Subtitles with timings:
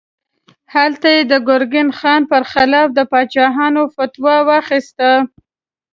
[0.73, 5.09] هلته یې د ګرګین خان پر خلاف د پاڅون فتوا واخیسته.